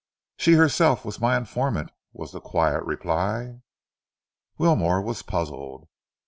[0.35, 3.61] "She herself was my informant," was the quiet reply.
[4.57, 5.85] Wilmore was puzzled.